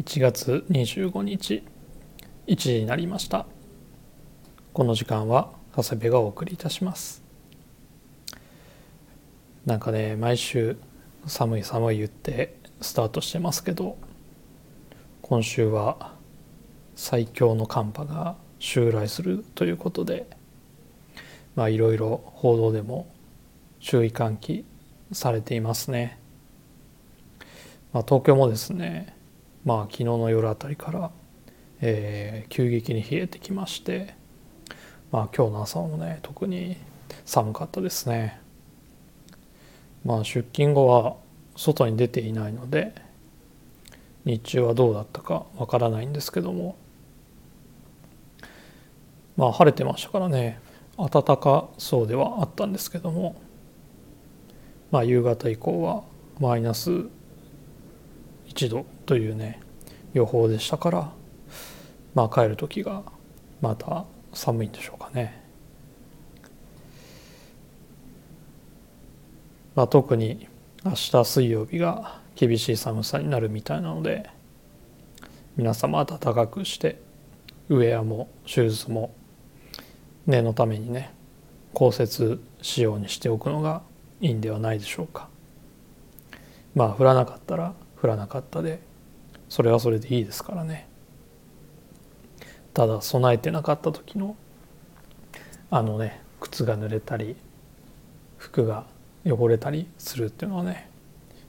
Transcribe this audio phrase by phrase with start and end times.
[0.00, 1.62] 1月25日
[2.46, 3.44] 1時になりました。
[4.72, 7.22] この時間は長谷部がお送りいたします。
[9.66, 10.78] なんかね毎週
[11.26, 13.98] 寒い寒い言ってスタートしてますけど
[15.20, 16.14] 今週は
[16.96, 20.30] 最強の寒波が襲来するということで
[21.56, 23.06] まあいろいろ報道でも
[23.80, 24.64] 注意喚起
[25.12, 26.18] されていますね、
[27.92, 29.19] まあ、東京もですね
[29.64, 31.10] まあ昨日の夜あたりから、
[31.80, 34.14] えー、急激に冷えてきまして
[35.12, 36.76] まあ今日の朝もね特に
[37.24, 38.40] 寒かったですね。
[40.04, 41.16] まあ出勤後は
[41.56, 42.94] 外に出ていないので
[44.24, 46.76] 日中はどうだったかわからないんですけども
[49.36, 50.60] まあ晴れてましたからね
[50.96, 53.40] 暖かそうではあったんですけども
[54.90, 56.02] まあ夕方以降は
[56.38, 57.06] マイナス
[58.50, 59.60] 1度というね
[60.12, 61.12] 予報でしたから
[62.14, 63.02] まあ帰る時が
[63.60, 65.40] また寒いんでしょうかね。
[69.74, 70.48] まあ、特に
[70.84, 74.28] 明日水曜日が厳しい寒さになるみたいなので
[75.56, 77.00] 皆様暖かくして
[77.68, 79.14] ウエアもシューズも
[80.26, 81.14] 念のためにね
[81.72, 83.82] 降雪仕様にしておくのが
[84.20, 85.28] いいんではないでしょうか
[86.74, 88.80] まあ降らなかったら降らなかったで。
[89.50, 90.86] それはそれでいいですからね。
[92.72, 94.36] ただ備えてなかった時の
[95.70, 97.34] あのね靴が濡れたり
[98.38, 98.86] 服が
[99.26, 100.88] 汚れたりするっていうのはね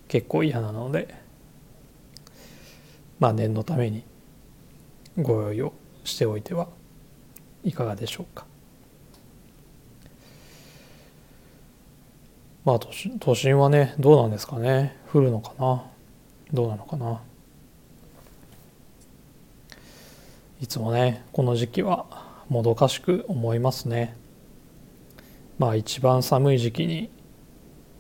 [0.08, 1.14] 結構嫌なので
[3.20, 4.04] まあ念のために
[5.18, 6.68] ご用意をしておいては
[7.64, 8.46] いかがでしょうか。
[12.66, 12.80] まあ
[13.20, 14.98] 都心はねどうなんですかね。
[15.14, 15.84] 降るのかな。
[16.54, 17.22] どうなのかな。
[20.62, 22.06] いつもねこの時期は
[22.48, 24.16] もどかしく思いますね。
[25.58, 27.10] まあ一番寒い時期に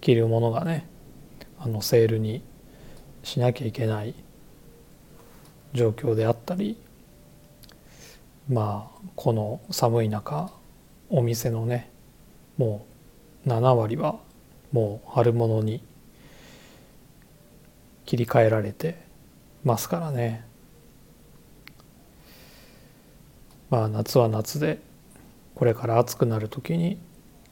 [0.01, 0.87] 着るものがね
[1.59, 2.43] あのセールに
[3.23, 4.15] しなきゃいけない
[5.73, 6.77] 状況であったり
[8.49, 10.51] まあこの寒い中
[11.09, 11.89] お店のね
[12.57, 12.85] も
[13.45, 14.19] う7割は
[14.71, 15.83] もう春物に
[18.05, 18.97] 切り替えられて
[19.63, 20.45] ますからね。
[23.69, 24.79] まあ夏は夏で
[25.55, 26.99] これから暑くなる時に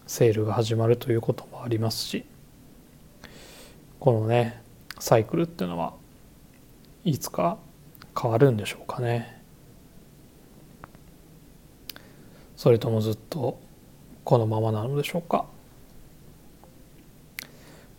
[0.06, 2.26] セールが始まるということもありますし
[4.00, 4.62] このね
[5.00, 5.94] サイクルっていうのは
[7.06, 7.58] いつか
[8.20, 9.40] 変わるんでしょうかね。
[12.58, 13.58] それともずっと
[14.26, 15.46] このままなのでしょうか。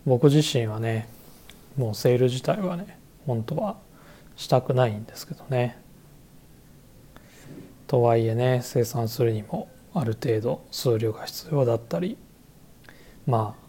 [0.05, 1.09] 僕自身はね
[1.81, 3.79] もうセール自体はね本当は
[4.37, 5.79] したくないんですけどね。
[7.87, 12.19] とはいえね生産するにもある程度数量が必要だったり
[13.27, 13.65] まあ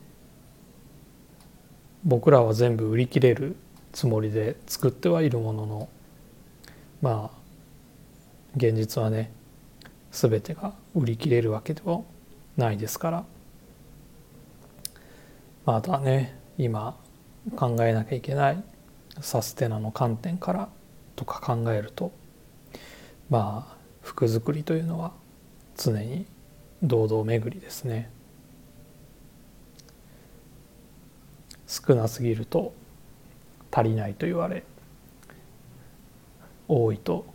[2.03, 3.55] 僕らは全部売り切れる
[3.93, 5.89] つもりで作ってはいるものの
[7.01, 7.37] まあ
[8.57, 9.31] 現実はね
[10.11, 12.01] 全てが売り切れるわけでは
[12.57, 13.25] ないですから。
[15.65, 17.00] またね今
[17.55, 18.63] 考えなきゃいけない
[19.19, 20.69] サステナの観点から
[21.15, 22.11] とか考えると
[23.29, 25.11] まあ服作りというのは
[25.77, 26.25] 常に
[26.83, 28.09] 堂々巡りですね。
[31.67, 32.73] 少なすぎると
[33.71, 34.63] 足りないと言われ
[36.67, 37.25] 多いと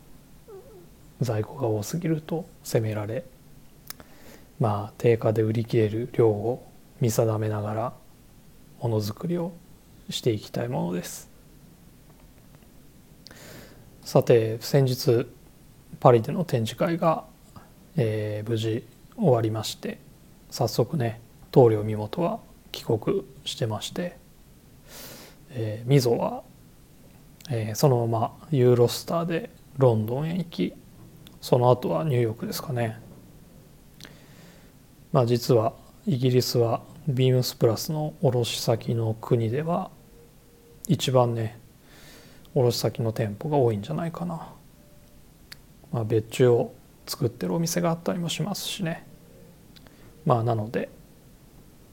[1.23, 3.25] 在庫が多すぎると責められ
[4.61, 7.93] まあ定価で売り切れる量を見定めながら
[8.83, 9.53] ものづくりを
[10.11, 11.31] していきたいものです。
[14.03, 15.27] さて先日
[15.99, 17.25] パリでの展示会が、
[17.97, 19.99] えー、無事終わりまして
[20.51, 22.39] 早速ね棟梁身元は
[22.71, 24.17] 帰国してまして、
[25.51, 26.43] えー、溝は、
[27.51, 30.73] えー、そのままユーロスターでロンドンへ行き
[31.41, 33.01] その後はニューヨークですかね。
[35.13, 35.73] まあ実は
[36.07, 39.91] イギリスはビームスプラスの卸先の国では
[40.87, 41.59] 一番ね
[42.55, 44.49] 卸先の店舗が多いんじゃないかな、
[45.93, 46.73] まあ、別注を
[47.07, 49.07] 作ってるお店があったりもしますしね。
[50.25, 50.89] まあなので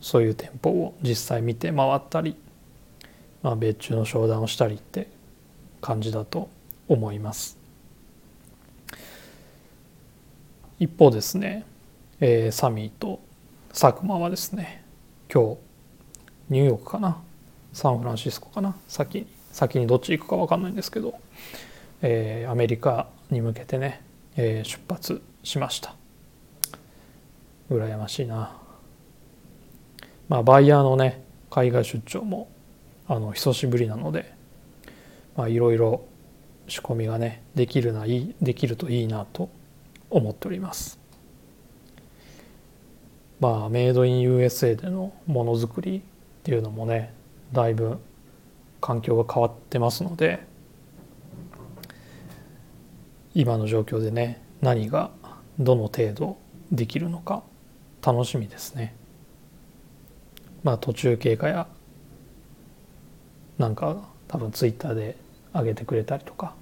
[0.02, 2.36] そういう店舗を実際見て回ったり、
[3.42, 5.08] まあ、別注の商談をしたりって
[5.82, 6.50] 感じだと
[6.88, 7.58] 思います。
[10.80, 11.66] 一方ですね、
[12.20, 13.22] えー、サミーと
[13.70, 14.84] 佐久間はですね
[15.32, 15.58] 今日
[16.50, 17.22] ニューヨークかな
[17.74, 18.76] サンフランシスコかな？
[18.88, 21.16] 先に先にどっち行くか分かんないんですけど、
[22.02, 24.02] えー、アメリカに向けてね、
[24.36, 25.96] えー、出発しました。
[27.70, 28.56] 羨ましいな。
[30.30, 32.50] まあバイヤーのね海外出張も
[33.08, 34.34] あの久しぶりなので
[35.36, 36.06] まあいろいろ
[36.68, 39.50] 仕込みがねできるないできるといいなと
[40.10, 41.00] 思っております。
[43.40, 46.02] まあメイドイン USA でのものづくりっ
[46.44, 47.14] ていうのもね
[47.54, 48.00] だいぶ
[48.82, 50.46] 環境が変わってますので
[53.34, 55.12] 今の状況でね何が
[55.60, 56.38] どの程度
[56.72, 57.44] できるのか
[58.06, 58.96] 楽しみですね。
[60.64, 61.68] まあ途中経過や
[63.58, 65.18] なんか多分ツイッターで
[65.54, 66.56] 上げてくれたりとか、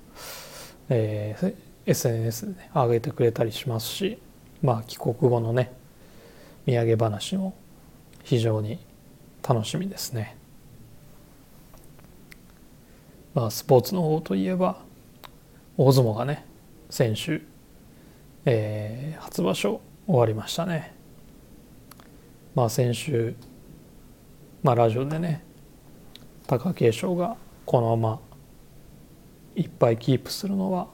[0.90, 1.56] えー、
[1.86, 4.20] SNS で、ね、上げてくれたりしますし
[4.62, 5.72] まあ帰国後のね
[6.66, 7.56] 土産話も
[8.24, 8.80] 非常に
[9.48, 10.41] 楽しみですね。
[13.34, 14.84] まあスポーツの方といえば
[15.78, 16.46] 大相撲がね
[16.90, 17.42] 先週、
[18.46, 20.94] えー、初場所終わりましたね。
[22.54, 23.34] まあ先週、
[24.62, 25.44] まあ、ラジオでね
[26.48, 28.20] 貴景勝がこのまま
[29.56, 30.88] いっぱいキープするのは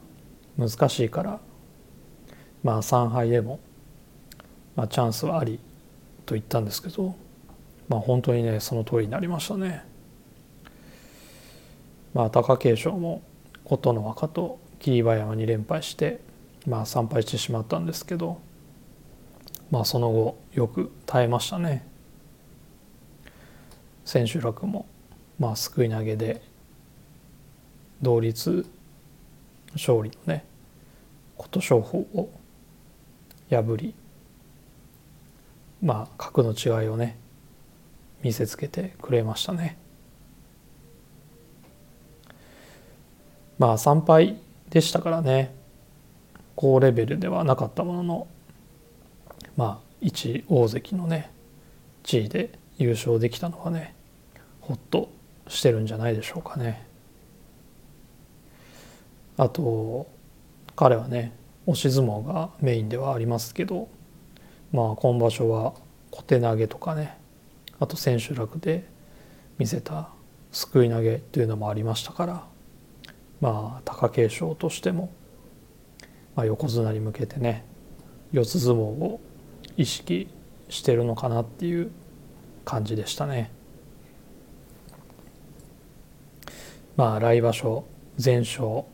[0.56, 1.40] 難しいから
[2.62, 3.58] まあ3敗でも、
[4.76, 5.58] まあ、チャンスはあり
[6.26, 7.16] と言ったんですけど
[7.88, 9.87] まあ本当にねその通りになりましたね。
[12.14, 13.22] まあ貴景勝も
[13.64, 16.20] 琴ノ若と霧馬山に連敗して
[16.66, 18.40] まあ3敗してしまったんですけど
[19.70, 21.86] まあその後よく耐えましたね。
[24.04, 24.86] 千秋楽も
[25.38, 26.40] まあすくい投げで
[28.00, 28.64] 同率
[29.74, 30.44] 勝利のね
[31.36, 32.30] 琴勝峰を
[33.50, 33.94] 破り
[35.82, 37.18] まあ格の違いをね
[38.22, 39.76] 見せつけてくれましたね。
[43.58, 44.38] まあ3敗
[44.70, 45.54] でしたからね
[46.56, 48.26] 高レベルではなかったものの
[49.56, 51.30] まあ一大関のね
[52.02, 53.94] 地位で優勝できたのはね
[54.60, 55.10] ほっと
[55.48, 56.86] してるんじゃないでしょうかね。
[59.36, 60.08] あと
[60.74, 61.32] 彼はね
[61.66, 63.88] 押し相撲がメインではありますけど
[64.72, 65.74] まあ今場所は
[66.10, 67.16] 小手投げとかね
[67.78, 68.88] あと千秋楽で
[69.58, 70.08] 見せた
[70.50, 72.44] すくい投げというのもありましたから
[73.40, 75.10] まあ貴景勝としても、
[76.34, 77.64] まあ、横綱に向けてね
[78.32, 79.20] 四つ相撲を
[79.76, 80.28] 意識
[80.68, 81.90] してるのかなっていう
[82.64, 83.50] 感じでしたね。
[86.96, 87.84] まあ来場所
[88.16, 88.84] 全勝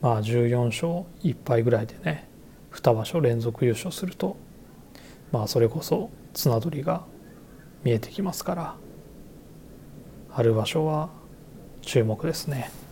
[0.00, 2.28] まあ14勝1敗ぐらいでね
[2.72, 4.36] 2場所連続優勝すると
[5.32, 7.04] まあそれこそ綱取りが
[7.82, 8.76] 見えてきますから
[10.30, 11.10] 春場所は
[11.82, 12.83] 注目ですね。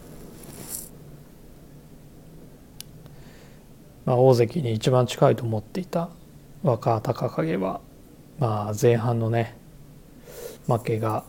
[4.05, 6.09] まあ、大関に一番近いと思っていた
[6.63, 7.81] 若隆景は、
[8.39, 9.57] まあ、前半のね
[10.67, 11.25] 負けが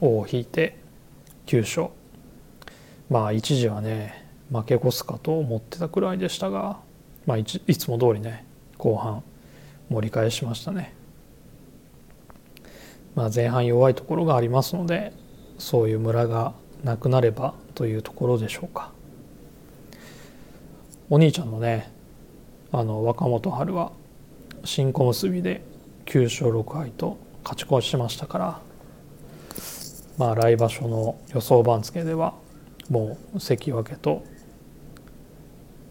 [0.00, 0.76] 尾を引いて
[1.46, 1.88] 9勝
[3.08, 6.78] まあ一時はね負け越すかと思ってたくらいでしたが、
[7.26, 8.44] まあ、いつも通りね
[8.78, 9.22] 後半
[9.88, 10.94] 盛り返しましたね。
[13.14, 15.12] まあ、前半弱いところがありますので
[15.58, 16.52] そういうムラが
[16.84, 18.92] なくなればというところでしょうか。
[21.08, 21.95] お兄ちゃんのね
[22.76, 23.90] あの若元春は
[24.62, 25.62] 新小結で
[26.04, 28.60] 9勝6敗と勝ち越しましたから
[30.18, 32.34] まあ来場所の予想番付では
[32.90, 34.24] もう関脇と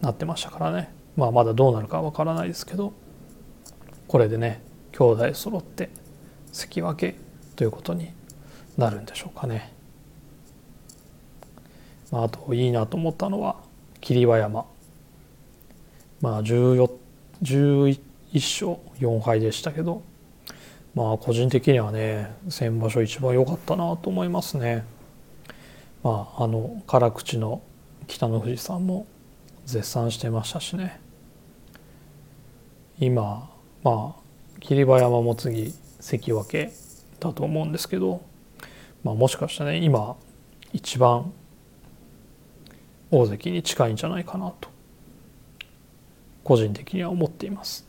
[0.00, 2.92] なってましたからねまあまだどうなるかわからないですけど
[4.06, 4.62] これでね
[4.92, 5.90] 兄弟揃って
[6.52, 7.14] 関脇
[7.56, 8.10] ということに
[8.76, 9.72] なるんでしょうかね。
[12.12, 13.56] まあ、あといいなと思ったのは
[14.00, 14.66] 霧馬山
[16.20, 17.98] まあ11
[18.34, 20.02] 勝4敗でしたけど
[20.94, 24.84] まあ個人的にはね先場所一番良かったなと思いますね。
[26.02, 27.62] まああの辛口の
[28.06, 29.06] 北の富士さんも
[29.64, 31.00] 絶賛してましたしね
[33.00, 33.50] 今
[33.82, 34.20] まあ
[34.60, 36.68] 霧馬山も次関脇
[37.18, 38.22] だと思うんですけど、
[39.02, 40.16] まあ、もしかしたらね今
[40.72, 41.32] 一番
[43.10, 44.68] 大関に近いんじゃないかなと
[46.46, 47.84] 個人的には思っています。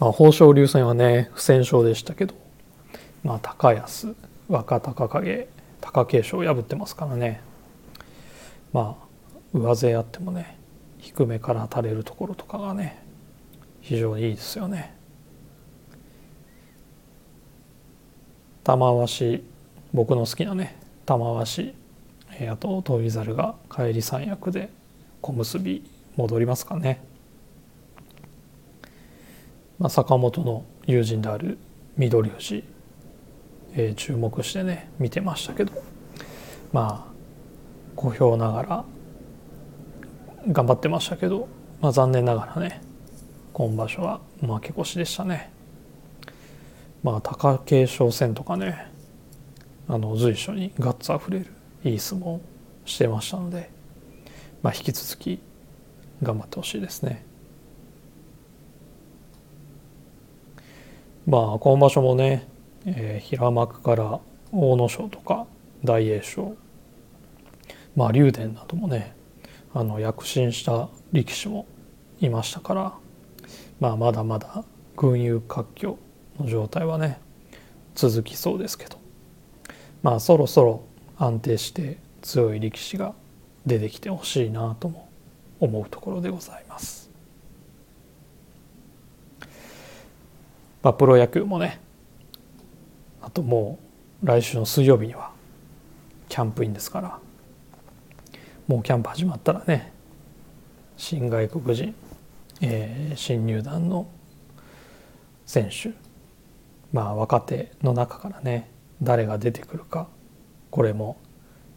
[0.00, 2.34] まあ、豊昇龍戦はね不戦勝でしたけど、
[3.22, 4.16] まあ、高安
[4.48, 5.48] 若隆景
[5.80, 7.40] 貴景勝を破ってますからね
[8.72, 9.06] まあ
[9.54, 10.58] 上背あってもね
[10.98, 13.00] 低めから当たれるところとかがね
[13.80, 14.92] 非常にいいですよね。
[18.64, 19.44] 玉鷲
[19.94, 21.72] 僕の好きなね玉鷲、
[22.50, 24.68] あと翔猿が帰り三役で
[25.22, 25.60] 小結
[26.16, 27.02] 戻りますかね、
[29.78, 31.58] まあ、坂本の友人である
[31.96, 32.64] 翠富士、
[33.74, 35.96] えー、注目してね見てましたけど。
[36.72, 37.12] まあ
[37.94, 38.84] 小評ながら
[40.48, 41.48] 頑張ってましたけど、
[41.80, 42.82] まあ、残念ながらね
[43.52, 45.50] 今場所は負け越しでしたね。
[47.02, 48.92] まあ貴景勝戦とかね
[49.88, 51.46] あの随所にガッツあふれる
[51.84, 52.40] いい相撲
[52.84, 53.70] してましたので、
[54.62, 55.40] まあ、引き続き
[56.22, 57.24] 頑張ってほしいですね。
[61.26, 62.46] まあ今場所もね、
[62.84, 64.20] えー、平幕から阿
[64.52, 65.46] 武咲とか
[65.82, 66.56] 大栄翔
[67.96, 69.14] まあ竜電などもね
[69.74, 71.66] あの躍進した力士も
[72.20, 72.94] いましたから、
[73.80, 74.64] まあ、まだまだ
[74.96, 75.98] 群雄割拠
[76.38, 77.18] の状態はね
[77.94, 78.98] 続きそうですけど
[80.02, 80.84] まあそろそろ
[81.18, 83.14] 安定して強い力士が
[83.66, 85.05] 出てきてほしいなとも
[85.60, 87.10] 思うところでございます。
[90.82, 91.80] まあ、プロ野球もね
[93.20, 93.80] あとも
[94.22, 95.32] う来週の水曜日には
[96.28, 97.18] キャンプインですから
[98.68, 99.92] もうキャンプ始まったらね
[100.96, 101.92] 新外国人、
[102.60, 104.06] えー、新入団の
[105.44, 105.90] 選手
[106.92, 108.70] まあ若手の中からね
[109.02, 110.06] 誰が出てくるか
[110.70, 111.16] これも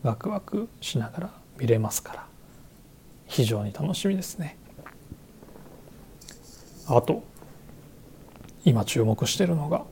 [0.04, 2.29] ワクワクしながら見れますから
[3.30, 4.58] 非常に楽しみですね。
[6.88, 7.24] あと
[8.66, 9.86] 今注目してるのが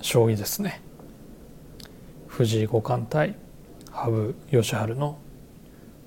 [0.00, 0.80] 将棋ですね。
[2.26, 3.36] 藤井五冠対
[3.90, 5.18] 羽生善治の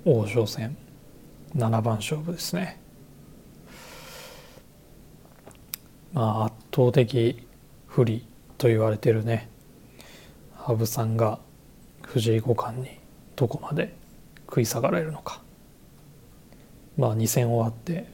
[0.06, 0.76] 王将戦
[1.54, 2.82] 七番勝負ですね。
[6.14, 7.48] まあ圧倒的
[7.86, 8.26] 不利
[8.58, 9.50] と言われてるね
[10.56, 11.40] 羽生さんが
[12.02, 12.98] 藤井五冠に
[13.36, 13.96] どこまで
[14.48, 15.45] 食い下がられるのか
[16.98, 18.08] まあ2戦終わって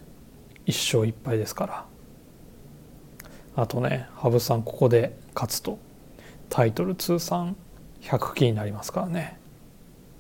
[0.66, 1.86] 1勝1敗ですから。
[3.56, 5.78] あとね羽生さんここで勝つと
[6.50, 7.56] タイトル通算
[8.02, 9.40] 100期になりますからね。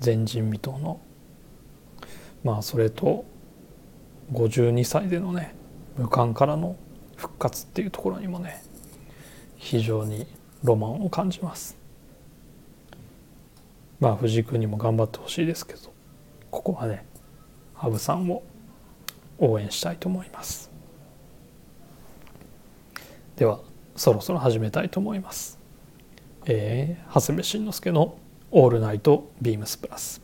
[0.03, 0.99] 前人未到の。
[2.43, 3.25] まあそれと
[4.33, 5.55] 52歳でのね
[5.97, 6.75] 無冠からの
[7.15, 8.63] 復活っていうところにもね
[9.57, 10.25] 非常に
[10.63, 11.77] ロマンを感じます。
[13.99, 15.79] まあ藤井君にも頑張ってほしいですけど
[16.49, 17.05] ここはね
[17.75, 18.43] 羽生さんを
[19.41, 20.71] 応援したいと思います。
[23.35, 23.59] では
[23.95, 25.59] そろそろ始めたいと思います。
[26.45, 28.17] えー、長谷部慎之介の
[28.51, 30.21] 「オールナイトビームスプラス」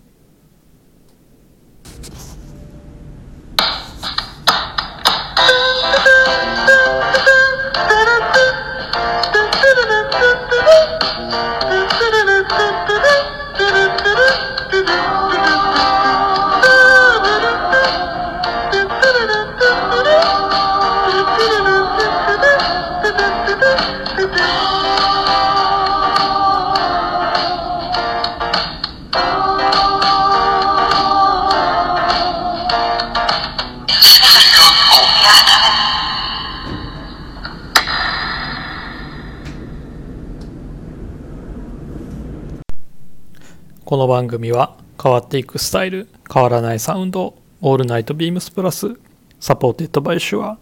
[43.85, 49.00] この番組は変わっていくスタイル変わらないサウンド All Night BEAMS PLUS
[49.39, 50.57] supported by Shure。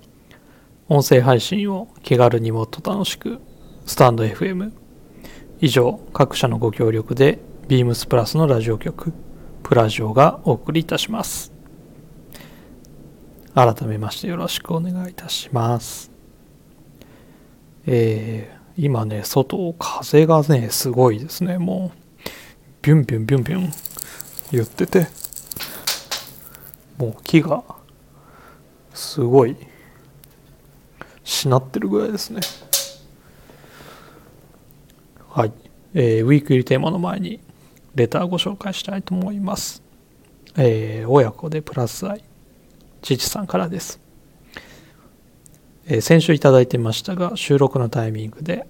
[0.90, 3.42] 音声配信を気軽にもっと楽しく。
[3.86, 4.72] stand.fm
[5.62, 9.14] 以上各社のご協力でビームスプラスのラジオ局
[9.64, 11.52] プラジオがお送りいたします。
[13.54, 16.12] 改めましてよろしくお願いいたします。
[17.86, 21.58] えー、今ね外風がねすごいですね。
[21.58, 21.98] もう
[22.82, 23.72] ビュンビュンビュンビュン
[24.52, 25.08] 言ってて。
[26.98, 27.64] もう木が
[28.94, 29.58] すごい
[31.24, 32.40] しなってるぐらいですね。
[35.36, 35.52] はい、
[35.94, 37.42] えー、ウィークリーテーマの前に
[37.94, 39.84] レターご紹介したいと思います
[40.58, 42.24] えー、親子でプラス愛
[43.02, 44.00] 父さんからです、
[45.88, 48.66] えー、先週いただいてましたが収録のタイミングで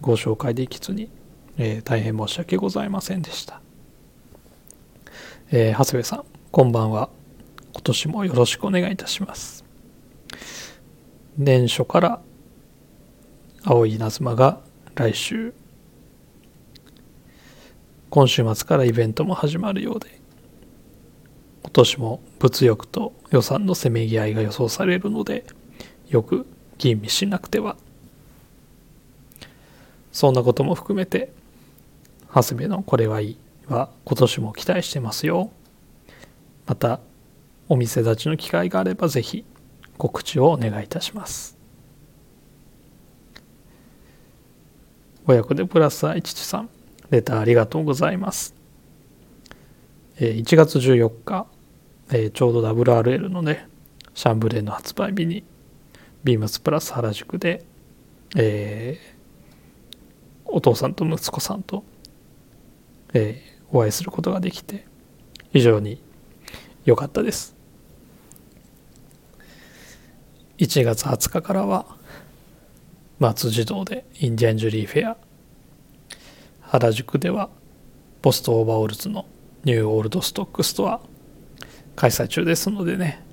[0.00, 1.08] ご紹介できずに
[1.58, 3.60] えー、大変申し訳ございませんでした。
[5.50, 7.10] えー、長谷部さん、こんばんは。
[7.72, 9.64] 今年もよろしくお願いいたします。
[11.36, 12.20] 年初から
[13.64, 14.60] 青い稲妻が
[14.94, 15.52] 来週、
[18.10, 20.20] 今週末からイベントも始まるようで、
[21.62, 25.44] 今年も物欲と予算のせめぎ合いが予想されるので、
[26.08, 26.46] よく
[26.78, 27.76] 吟味しなくては。
[30.12, 31.32] そんなことも含めて
[32.34, 33.36] 長谷部のこれはいい
[33.68, 35.50] は今年も期待してますよ。
[36.66, 37.00] また
[37.68, 39.44] お店立ちの機会があればぜひ
[39.98, 41.56] 告知をお願いいたします。
[45.26, 46.70] 親子でプラス愛父さん。
[47.10, 48.54] レターありがとうございます。
[50.20, 51.46] え1月14日
[52.12, 53.68] えちょうど WRL のね
[54.14, 55.44] シャンブレーの発売日に
[56.24, 57.64] ビームスプラス原宿で、
[58.36, 61.84] えー、お父さんと息子さんと、
[63.14, 64.86] えー、お会いすることができて
[65.52, 66.02] 非常に
[66.84, 67.56] 良かったです。
[70.58, 71.86] 1月20日からは
[73.20, 75.16] 松児童でインディアンジュリーフェア
[76.68, 77.48] 原宿では
[78.20, 79.24] ポストオーバーオールズの
[79.64, 81.00] New Old Stock Store
[81.96, 83.24] 開催中ですのでね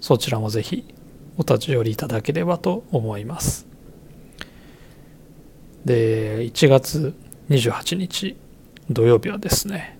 [0.00, 0.94] そちらもぜひ
[1.36, 3.66] お立ち寄りいただければと思います。
[5.84, 7.14] で1月
[7.50, 8.36] 28日
[8.88, 9.98] 土曜日はですね、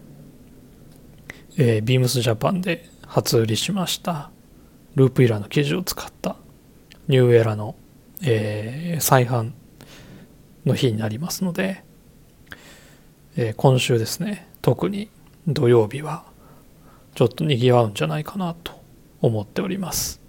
[1.58, 4.30] えー、ビームスジャパンで初売りしました
[4.94, 6.36] ループウィラーの生地を使った
[7.08, 7.76] ニューエラの、
[8.22, 9.52] えー、再販
[10.64, 11.84] の日になりますので、
[13.42, 15.08] えー、今週ですね特に
[15.48, 16.24] 土曜日は
[17.14, 18.84] ちょっと賑わうんじゃないかなと
[19.22, 20.20] 思っております。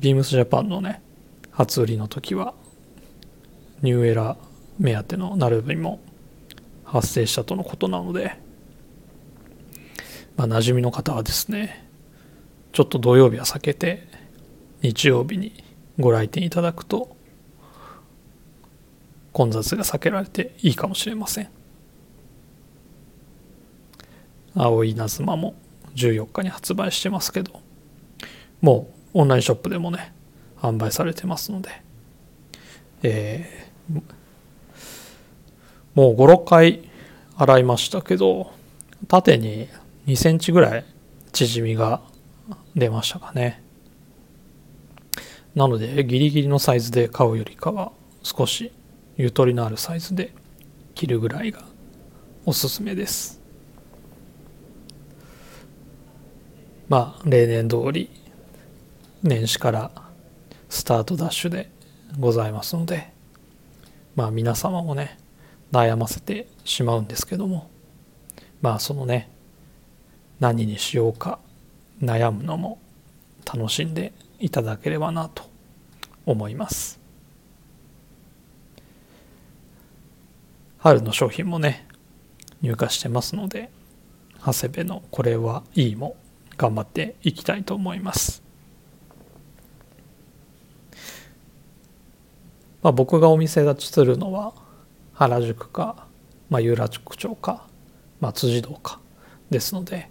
[0.00, 1.00] ビームスジャパンのね
[1.52, 2.52] 初売りの時は
[3.80, 4.36] ニューエラ
[4.80, 6.00] 目当てのナルビも
[6.82, 8.36] 発生したとのことなので
[10.36, 11.88] まあ馴染みの方はですね
[12.72, 14.08] ちょっと土曜日は避けて
[14.82, 15.62] 日曜日に
[15.96, 17.13] ご来店いただくと
[19.34, 21.48] 混雑が避けられていいかもしれません。
[24.54, 25.54] 青い稲妻も
[25.96, 27.60] 14日に発売してますけど
[28.60, 30.12] もうオンラインショップでもね
[30.58, 31.82] 販売されてますので
[33.02, 34.00] えー、
[35.94, 36.88] もう56回
[37.36, 38.52] 洗いましたけど
[39.08, 39.68] 縦に
[40.06, 40.84] 2センチぐらい
[41.32, 42.00] 縮みが
[42.74, 43.62] 出ましたかね。
[45.54, 48.72] なのでギリギリのサイズで買うよりかは少し
[49.16, 50.32] ゆとりのあるサイズで
[50.94, 51.62] 着るぐらいが
[52.44, 53.40] おすすめです。
[56.88, 58.10] まあ例年通り
[59.22, 59.90] 年始から
[60.68, 61.70] スタートダッシュで
[62.18, 63.10] ございますので
[64.16, 65.18] まあ皆様もね
[65.72, 67.70] 悩ませてしまうんですけども
[68.60, 69.30] まあそのね
[70.40, 71.38] 何にしようか
[72.02, 72.78] 悩むのも
[73.44, 75.44] 楽しんでいただければなと
[76.26, 77.03] 思います。
[80.84, 81.88] 春の商品もね
[82.60, 83.70] 入荷してますので
[84.44, 86.14] 長谷部のこれはいいも
[86.58, 88.42] 頑張っていきたいと思います。
[92.82, 94.52] まあ僕がお店立ちするのは
[95.14, 96.06] 原宿か、
[96.50, 97.66] まあ、有楽町か、
[98.20, 99.00] まあ、辻堂か
[99.48, 100.10] ですので、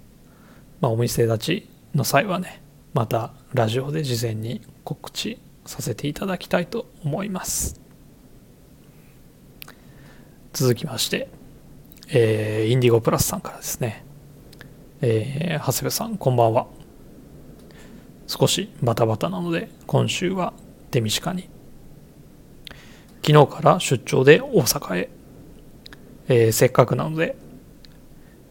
[0.81, 2.63] まあ、お店立ちの際はね
[2.95, 7.82] またラジオで事前に告知させていただきたいと思います。
[10.53, 11.29] 続きまして、
[12.09, 14.05] えー、インディゴプラスさんからですね、
[15.01, 16.67] えー、長谷部さんこんばんは。
[18.27, 20.53] 少しバタバタなので今週は
[20.91, 21.49] 手短に。
[23.25, 25.09] 昨日から出張で大阪へ、
[26.27, 27.35] えー、せっかくなので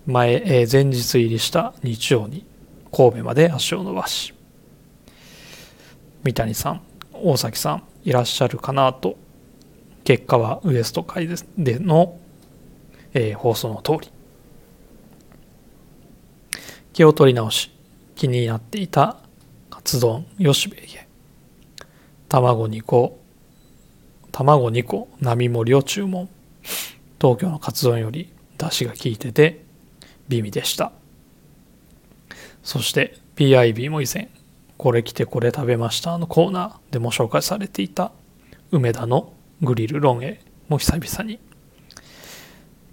[0.04, 2.44] 前、えー、前日入りした日曜に
[2.90, 4.34] 神戸まで足を伸ばし。
[6.24, 9.21] 三谷さん大崎さんいらっしゃるかなと
[10.04, 12.18] 結果はウエスト会での、
[13.14, 14.12] えー、放送の通り。
[16.92, 17.70] 気を取り直し
[18.16, 19.16] 気になっていた
[19.70, 20.84] カツ丼吉兵衛。
[20.84, 21.08] へ
[22.28, 23.18] 卵2個
[24.30, 26.28] 卵2個並盛りを注文。
[27.20, 29.64] 東京のカツ丼より出汁が効いてて
[30.28, 30.92] 美味でした。
[32.62, 34.28] そして PIB も以前
[34.76, 38.12] これ来てこれ食べましたのコーナーでも紹介されていた
[38.70, 41.38] 梅田のグリルロンエも久々に。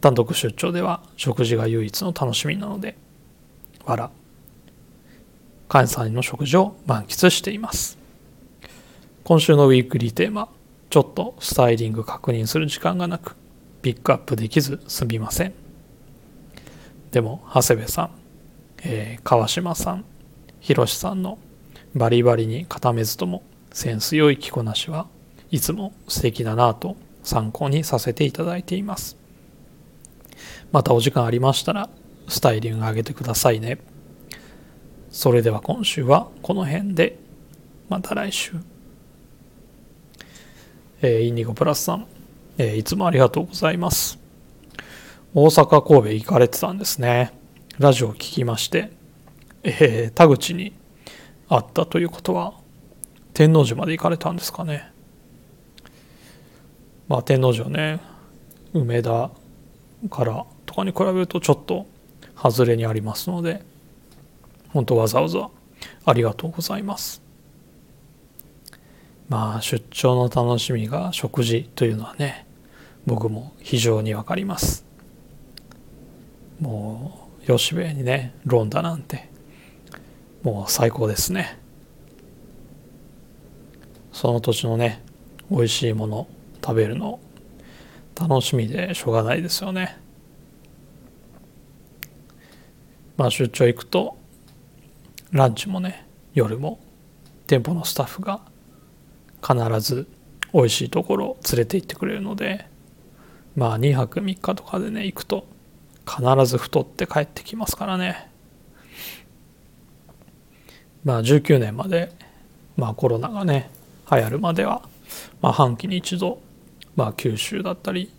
[0.02, 2.96] 単独出張では食事が唯一の楽しみなので
[3.84, 4.12] わら
[5.68, 7.98] 関西の食事を満喫しています。
[9.26, 10.48] 今週のウィークリーテーマ
[10.90, 13.36] ちょっとスタイリング確認する時間がなく
[13.82, 15.54] ピックアップできずすみません。
[17.12, 18.20] でも長谷部さん
[18.84, 20.06] えー、川島さん、
[20.60, 21.38] ひろしさんの
[21.96, 25.08] バリバリに固めずともセンス良い着こなしは
[25.52, 29.18] いつも素敵だなと参考にさせていただいています。
[30.72, 31.90] またお時間ありましたら
[32.28, 33.80] スタイリング上げてくださいね。
[35.12, 37.18] それでは今週はこの辺で
[37.90, 38.54] また来週。
[41.02, 42.08] えー、インディゴプラスさん、
[42.58, 44.20] えー、いつもありがとうございます。
[45.36, 47.32] 大阪神戸行かれてたんですね
[47.78, 48.90] ラジオを聞きまして
[49.62, 50.74] えー、田口に
[51.50, 52.54] あったということは
[53.34, 54.92] 天王寺まで行かれたんですかね
[57.10, 58.00] まあ天王寺はね。
[58.72, 59.32] 梅田
[60.12, 61.88] からとかに比べるとちょっと
[62.36, 63.64] 外れにありますので
[64.70, 65.50] 本当わざわざ
[66.06, 67.22] ありがとうございます。
[69.28, 72.46] まあ出張の楽しみが食事というのはね
[73.06, 74.86] 僕も非常にわかります。
[76.60, 79.30] もう吉兵衛にねロンダなんて
[80.44, 81.58] もう最高ですね。
[84.12, 85.02] その土地のね
[85.50, 86.28] 美味しいもの
[86.62, 87.20] 食べるの。
[88.20, 89.98] 楽しみでしょうがないですよね。
[93.16, 94.18] まあ出張行くと
[95.32, 96.80] ランチもね夜も
[97.48, 98.42] 店舗のスタッフが
[99.42, 100.08] 必ず
[100.54, 102.66] 美味しいところを連れて行ってくれるので
[103.56, 105.48] まあ2泊3日とかでね行くと
[106.08, 108.30] 必ず太って帰ってきますからね。
[111.06, 112.12] まあ19年まで
[112.76, 113.70] まあコロナがね
[114.12, 114.82] 流行るまでは
[115.42, 116.42] まあ半期に一度
[117.00, 118.14] まあ九州だったり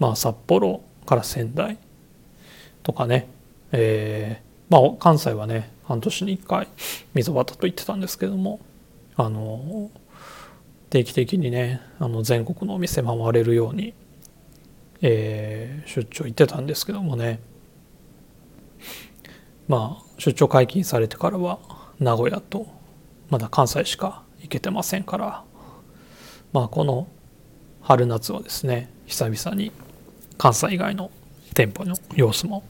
[0.00, 1.78] まあ札幌から仙台
[2.82, 3.28] とかね。
[3.70, 6.66] えー、まあ関西はね半年に1回
[7.14, 8.58] 溝端と言ってたんですけども
[9.14, 9.90] あの
[10.90, 13.94] 定期的にねあの全国のお店回れるように、
[15.00, 17.38] えー、出張行ってたんですけどもね。
[19.68, 21.60] まあ出張解禁されてからは
[22.00, 22.66] 名古屋と
[23.30, 25.44] まだ関西しか行けてませんから
[26.52, 27.06] まあこの
[27.88, 29.72] 春夏はですね久々に
[30.36, 31.10] 関西以外の
[31.54, 32.62] 店舗の様子も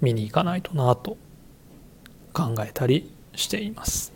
[0.00, 1.18] 見に行かないとなと
[2.32, 4.14] 考えたりしています。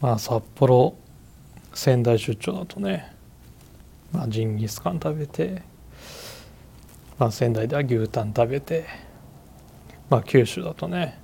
[0.00, 0.94] まあ札幌
[1.74, 3.12] 仙台出張だとね、
[4.12, 5.62] まあ、ジンギスカン食べて、
[7.18, 8.86] まあ、仙台では牛タン食べて、
[10.08, 11.18] まあ、九州だとね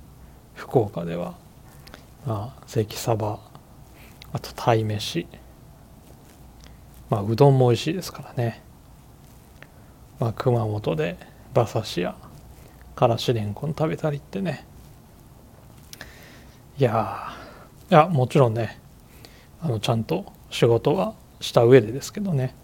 [0.53, 1.37] 福岡では、
[2.25, 3.39] まあ、関サバ
[4.33, 5.27] あと鯛めし、
[7.09, 8.61] まあ、うどんも美味しいですからね、
[10.19, 11.17] まあ、熊本で
[11.53, 12.15] 馬刺しや
[12.95, 14.65] からしれんこん食べたりってね。
[16.77, 17.33] いや
[17.89, 18.79] いやもちろんね
[19.61, 22.55] あのちゃんと仕事はした上でですけどね。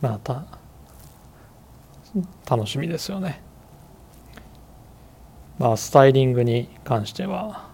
[0.00, 0.46] また
[2.48, 3.42] 楽しみですよね。
[5.58, 7.68] まあスタイリングに関しては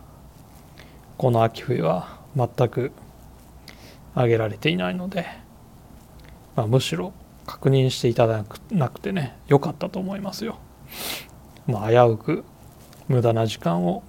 [1.17, 2.93] この秋冬は全く
[4.15, 5.27] 挙げられていないので、
[6.57, 7.13] まあ、むしろ
[7.47, 10.59] 確認していただくなくてね良かったと思いますよ。
[11.67, 12.45] まあ、危うく
[13.09, 14.03] 無駄な時間を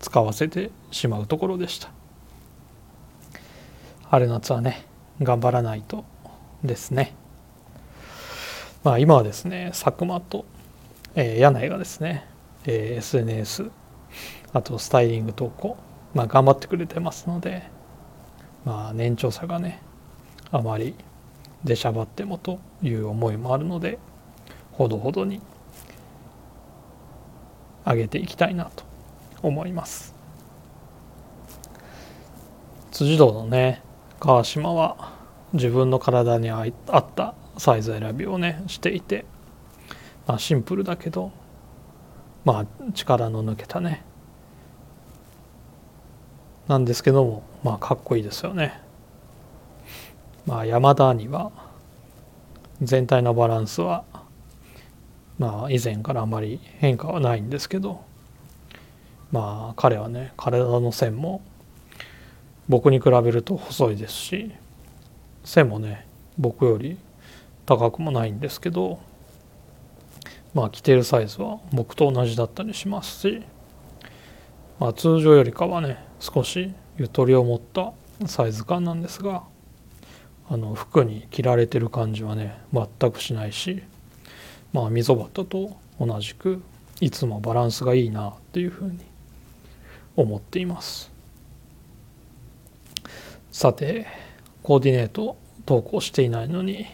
[0.00, 1.90] 使わせてしまうところでした
[4.04, 4.86] 春夏はね
[5.20, 6.04] 頑張らないと
[6.62, 7.14] ですね
[8.84, 10.44] まあ今はですね佐久間と、
[11.14, 12.26] えー、柳井がですね、
[12.64, 13.70] えー、SNS
[14.52, 15.76] あとスタイリング投稿、
[16.14, 17.64] まあ、頑張ってくれてますので
[18.64, 19.82] まあ年長さがね
[20.50, 20.94] あまり
[21.64, 23.98] 出しゃばってもという思いもあるので
[24.72, 25.40] ほどほどに
[27.84, 28.84] 上げていきたいなと
[29.42, 30.14] 思います。
[32.90, 33.82] 辻堂のね
[34.20, 35.12] 川島は
[35.52, 39.24] 自分の体に合ったサイズ選びをねしていて、
[40.26, 41.32] まあ、シンプルだけど
[42.44, 44.04] まあ力の抜けたね。
[46.66, 48.80] なんですけどもまあかっこいいですよね。
[50.48, 51.52] まあ山田には
[52.80, 54.04] 全体のバランスは
[55.38, 58.02] まあ以前からあまり変化はないんですけど
[59.30, 61.42] まあ彼はね体の線も
[62.66, 64.50] 僕に比べると細いですし
[65.44, 66.06] 背もね
[66.38, 66.96] 僕より
[67.66, 69.00] 高くもないんですけど
[70.54, 73.42] まあ着ているサイズは僕と同じだったりしますし、
[74.80, 77.92] まあ、通常よりかはね少しゆとりを持った
[78.26, 79.42] サイズ感なんですが
[80.50, 83.82] あの服に着られてる感じはね全くしないし
[84.72, 86.62] まあ溝端と同じく
[87.00, 88.98] いつもバランスがいいなっていうふうに
[90.16, 91.10] 思っています。
[93.52, 94.06] さて
[94.62, 96.86] コーディネート投稿していないのに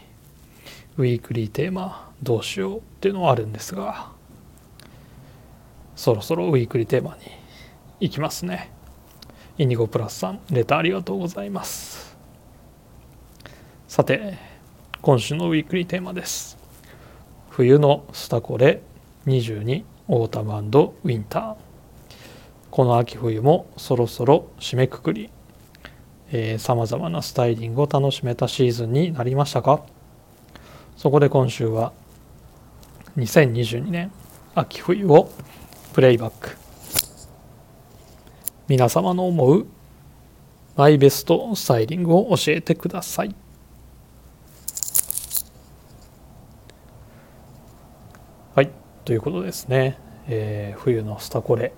[0.97, 4.09] ウィークリーテーマどうしようっていうのはあるんですが
[5.97, 7.23] そろそろウィークリーテーマに
[8.01, 8.71] 行きますね。
[9.57, 12.13] インディゴプラスさんレターありがとうございます。
[13.94, 14.35] さて
[15.02, 16.59] 今週のウィークリーテーマです。
[17.48, 18.83] 冬のスタコレ
[19.24, 21.54] 22オータムウィンター。
[22.72, 25.30] この秋冬もそろそろ締めくくり。
[26.59, 29.87] さまざまなスタイリングを楽しめたシーズンになりましたか？
[30.96, 31.92] そこで今週は
[33.16, 34.11] 2022年
[34.57, 35.30] 秋冬を
[35.92, 36.57] プレイバック。
[38.66, 39.66] 皆様の思う
[40.74, 43.37] マイベストスタイリングを教えてください
[48.57, 48.70] はい
[49.05, 51.73] ということですね、えー、冬のスタコレ、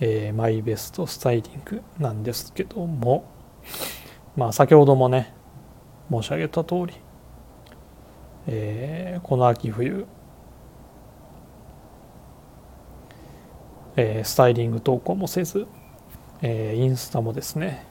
[0.00, 3.24] えー、マイベストスタイリングなんですけども。
[4.36, 5.34] まあ先ほどもね
[6.10, 6.94] 申し上げた通り、
[8.46, 10.06] えー、この秋冬
[13.94, 15.66] えー、スタイリング投稿もせず、
[16.40, 17.84] えー、インスタもですね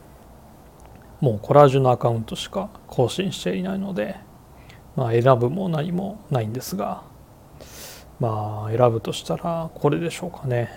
[1.19, 4.15] もうコラージュのアカウントしか更新していないので、
[4.95, 7.03] まあ、選ぶも何もないんですが
[8.21, 10.69] まあ選ぶとしたらこれでしょうかね。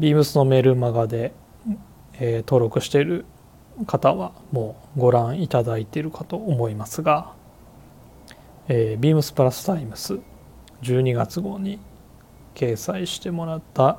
[0.00, 1.34] ビームスのメールマガで、
[2.14, 3.26] えー、登録している
[3.86, 7.34] 方はもうご覧いただいているかと思いますが、
[8.66, 10.18] えー、ビームスプラスタイムス
[10.82, 11.78] 12月号に
[12.54, 13.98] 掲載してもらった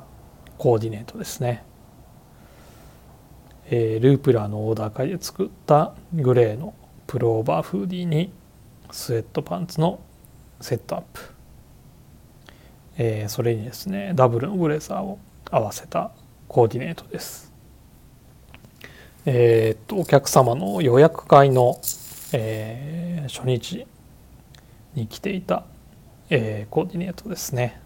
[0.58, 1.62] コーディネートですね、
[3.66, 6.74] えー、ループラーのオーダー会で作ったグレーの
[7.06, 8.32] プローバーフーディーに
[8.90, 10.00] スウェットパンツの
[10.60, 11.20] セットアップ、
[12.96, 15.18] えー、それにですねダブルのブレザーを
[15.50, 16.10] 合わせた
[16.48, 17.52] コーディネートです。
[19.24, 21.80] えー、っとお客様の予約会の、
[22.32, 23.86] えー、初日
[24.94, 25.64] に来ていた、
[26.30, 27.80] えー、コーディネートですね。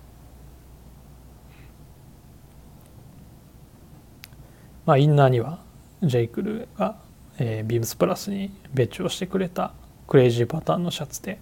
[4.84, 5.60] まあ、インナーには
[6.02, 6.96] ジェイクルが、
[7.38, 9.72] えー、ビームスプラスに別注をしてくれた
[10.08, 11.38] クレイジーパターンのシャツで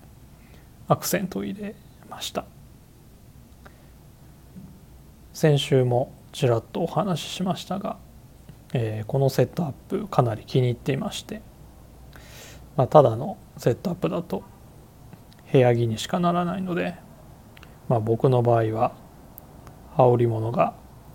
[0.88, 1.74] アクセントを入れ
[2.08, 2.44] ました。
[5.32, 7.96] 先週もちらっとお話ししましたが、
[8.72, 11.42] えー、このセットアップかなり気に入っていまして、
[12.76, 14.42] まあ、ただのセットアップだと
[15.52, 16.96] 部屋着にしかならないので、
[17.88, 18.92] まあ、僕の場合は
[19.96, 20.74] 羽織物が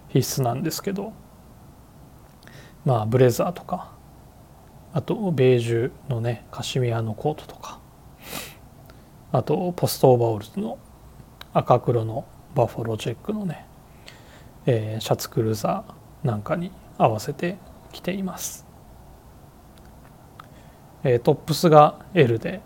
[0.09, 1.13] 必須なんですけど
[2.85, 3.91] まあブレザーとか
[4.93, 7.79] あとベージュのねカシミヤのコートとか
[9.33, 10.79] あとポストオーバーオールズの
[11.53, 13.65] 赤黒のバッファローチェックのね、
[14.65, 17.57] えー、シャツクルーザーなんかに合わせて
[17.91, 18.65] 着ています、
[21.03, 22.61] えー、トップスが L で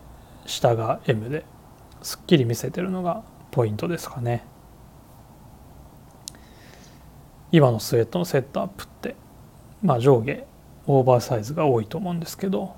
[0.45, 1.43] 下が M で
[2.03, 4.45] すっきり見せてるのがポイントですかね。
[7.51, 9.15] 今のスウェットのセットアップって
[9.83, 10.45] まあ、上下
[10.87, 12.75] オーバーサイズが多いと思うんですけど、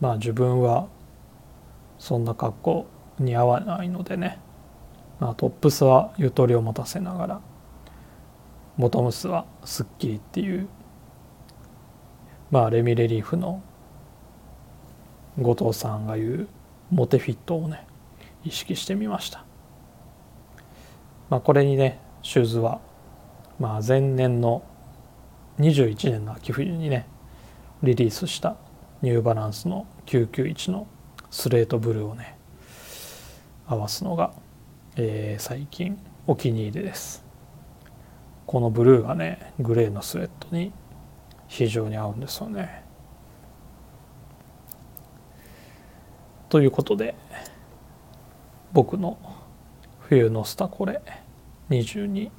[0.00, 0.88] まあ、自分は
[1.98, 2.86] そんな格好
[3.18, 4.40] に合わないのでね、
[5.20, 7.40] まあ、トップスはゆとりを持たせながら
[8.76, 10.68] ボトムスはすっきりっていう、
[12.50, 13.62] まあ、レミレリーフの
[15.38, 16.48] 後藤さんが言う
[16.90, 17.86] モテフィットをね
[18.44, 19.44] 意識してみました、
[21.30, 22.80] まあ、これにねシューズは、
[23.58, 24.64] まあ、前年の
[25.58, 27.06] 21年の秋冬にね
[27.82, 28.56] リリースした
[29.02, 30.86] ニューバランスの991の
[31.30, 32.33] スレートブルーをね
[33.66, 34.32] 合わすのが、
[34.96, 37.24] えー、最近お気に入りです。
[38.46, 40.72] このブルーがねグレーのスウェットに
[41.48, 42.84] 非常に合うんですよね。
[46.48, 47.14] ということで
[48.72, 49.18] 僕の
[50.00, 51.00] 冬のスタコレ
[51.70, 52.30] 22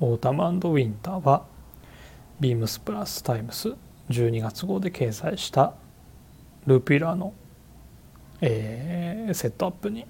[0.00, 1.44] Autumn Winter は
[2.40, 3.74] ビームスプラスタイムス
[4.10, 5.74] 12月号で掲載した
[6.66, 7.32] ループウィラーの、
[8.40, 10.06] えー、セットアップに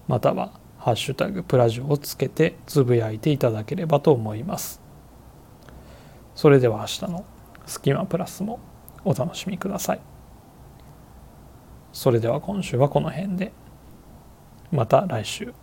[0.08, 4.82] またはハッシュタグプラジオをつけてつぶやいていただければと思います。
[6.34, 7.26] それでは明日の
[7.66, 8.60] スキマプラスも
[9.04, 10.00] お楽しみください。
[11.92, 13.52] それでは今週はこの辺で
[14.72, 15.54] また来週。